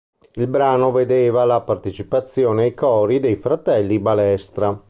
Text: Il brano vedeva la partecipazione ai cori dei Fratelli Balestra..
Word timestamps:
Il 0.33 0.47
brano 0.47 0.91
vedeva 0.91 1.45
la 1.45 1.61
partecipazione 1.61 2.63
ai 2.63 2.73
cori 2.73 3.19
dei 3.19 3.35
Fratelli 3.35 3.99
Balestra.. 3.99 4.75